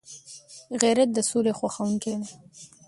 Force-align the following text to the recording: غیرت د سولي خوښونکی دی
غیرت 0.81 1.09
د 1.13 1.17
سولي 1.29 1.53
خوښونکی 1.59 2.13
دی 2.19 2.27